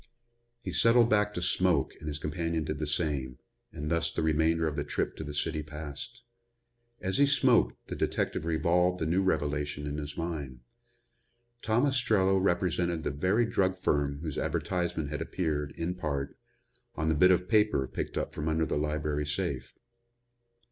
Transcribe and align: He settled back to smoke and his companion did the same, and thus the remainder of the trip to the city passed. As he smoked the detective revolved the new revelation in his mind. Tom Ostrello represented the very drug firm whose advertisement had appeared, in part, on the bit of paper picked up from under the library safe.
He 0.63 0.73
settled 0.73 1.11
back 1.11 1.31
to 1.35 1.43
smoke 1.43 1.93
and 1.99 2.07
his 2.07 2.17
companion 2.17 2.63
did 2.63 2.79
the 2.79 2.87
same, 2.87 3.37
and 3.71 3.91
thus 3.91 4.09
the 4.09 4.23
remainder 4.23 4.67
of 4.67 4.75
the 4.75 4.83
trip 4.83 5.15
to 5.17 5.23
the 5.23 5.31
city 5.35 5.61
passed. 5.61 6.23
As 6.99 7.19
he 7.19 7.27
smoked 7.27 7.75
the 7.87 7.95
detective 7.95 8.43
revolved 8.43 8.97
the 8.99 9.05
new 9.05 9.21
revelation 9.21 9.85
in 9.85 9.99
his 9.99 10.17
mind. 10.17 10.61
Tom 11.61 11.85
Ostrello 11.85 12.39
represented 12.39 13.03
the 13.03 13.11
very 13.11 13.45
drug 13.45 13.77
firm 13.77 14.21
whose 14.21 14.39
advertisement 14.39 15.11
had 15.11 15.21
appeared, 15.21 15.69
in 15.73 15.93
part, 15.93 16.35
on 16.95 17.07
the 17.07 17.13
bit 17.13 17.29
of 17.29 17.47
paper 17.47 17.87
picked 17.87 18.17
up 18.17 18.33
from 18.33 18.47
under 18.47 18.65
the 18.65 18.79
library 18.79 19.27
safe. 19.27 19.75